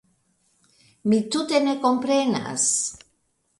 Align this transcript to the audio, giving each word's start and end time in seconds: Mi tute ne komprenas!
Mi 1.11 1.19
tute 1.35 1.61
ne 1.67 1.77
komprenas! 1.85 2.67